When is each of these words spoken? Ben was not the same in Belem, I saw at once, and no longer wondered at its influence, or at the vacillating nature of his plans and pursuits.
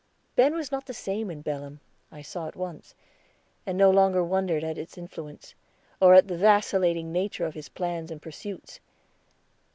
Ben 0.35 0.55
was 0.55 0.71
not 0.71 0.87
the 0.87 0.95
same 0.95 1.29
in 1.29 1.43
Belem, 1.43 1.79
I 2.11 2.23
saw 2.23 2.47
at 2.47 2.55
once, 2.55 2.95
and 3.67 3.77
no 3.77 3.91
longer 3.91 4.23
wondered 4.23 4.63
at 4.63 4.79
its 4.79 4.97
influence, 4.97 5.53
or 6.01 6.15
at 6.15 6.27
the 6.27 6.39
vacillating 6.39 7.11
nature 7.11 7.45
of 7.45 7.53
his 7.53 7.69
plans 7.69 8.09
and 8.09 8.19
pursuits. 8.19 8.79